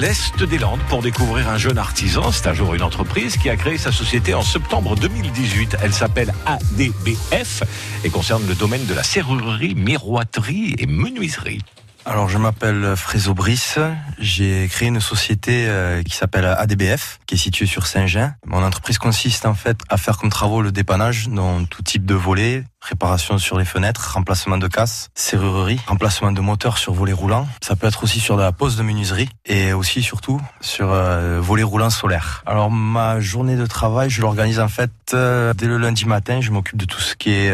[0.00, 2.32] l'Est des Landes pour découvrir un jeune artisan.
[2.32, 5.76] C'est un jour une entreprise qui a créé sa société en septembre 2018.
[5.82, 7.62] Elle s'appelle ADBF
[8.02, 11.60] et concerne le domaine de la serrurerie, miroiterie et menuiserie.
[12.06, 13.78] Alors je m'appelle Frézo Brice,
[14.18, 18.32] j'ai créé une société euh, qui s'appelle ADBF, qui est située sur Saint-Jean.
[18.46, 22.14] Mon entreprise consiste en fait à faire comme travaux le dépannage dans tout type de
[22.14, 27.46] volets, réparation sur les fenêtres, remplacement de casse, serrurerie, remplacement de moteur sur volet roulant.
[27.60, 31.38] Ça peut être aussi sur de la pose de menuiserie et aussi surtout sur euh,
[31.40, 32.42] volet roulant solaire.
[32.46, 36.40] Alors ma journée de travail, je l'organise en fait euh, dès le lundi matin.
[36.40, 37.50] Je m'occupe de tout ce qui est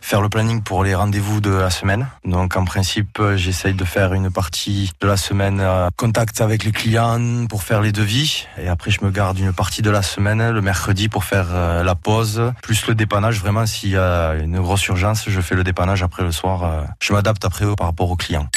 [0.00, 2.06] faire le planning pour les rendez-vous de la semaine.
[2.24, 5.62] Donc en principe, j'essaye de faire une partie de la semaine
[5.96, 9.82] contact avec les clients pour faire les devis et après je me garde une partie
[9.82, 13.96] de la semaine le mercredi pour faire la pause plus le dépannage vraiment s'il y
[13.96, 16.64] a une grosse urgence, je fais le dépannage après le soir.
[16.64, 18.48] Euh, je m'adapte après par rapport aux clients.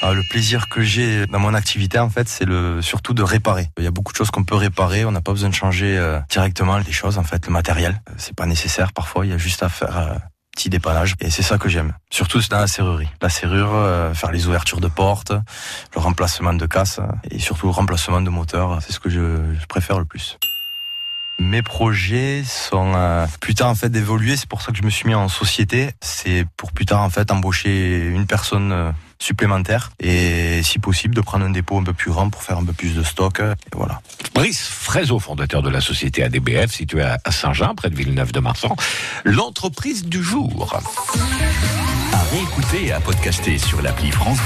[0.00, 3.68] Ah, le plaisir que j'ai dans mon activité, en fait, c'est le surtout de réparer.
[3.78, 5.04] Il y a beaucoup de choses qu'on peut réparer.
[5.04, 8.00] On n'a pas besoin de changer euh, directement les choses, en fait, le matériel.
[8.08, 9.26] Euh, c'est pas nécessaire parfois.
[9.26, 10.20] Il y a juste à faire
[10.58, 11.14] petit dépannage.
[11.20, 11.94] Et c'est ça que j'aime.
[12.10, 13.08] Surtout dans la serrurerie.
[13.22, 15.32] La serrure, faire les ouvertures de portes,
[15.94, 17.00] le remplacement de casse
[17.30, 18.78] et surtout le remplacement de moteur.
[18.82, 19.20] C'est ce que je
[19.68, 20.36] préfère le plus.
[21.40, 24.36] Mes projets sont euh, plus tard en fait d'évoluer.
[24.36, 25.90] C'est pour ça que je me suis mis en société.
[26.00, 31.20] C'est pour plus tard en fait embaucher une personne euh, supplémentaire et si possible de
[31.20, 33.40] prendre un dépôt un peu plus grand pour faire un peu plus de stock.
[33.40, 34.00] Et voilà.
[34.34, 38.76] Brice Frézo, fondateur de la société ADBF située à Saint-Jean, près de Villeneuve-de-Marsan,
[39.24, 40.72] l'entreprise du jour.
[42.12, 44.38] À réécouter et à podcaster sur l'appli France.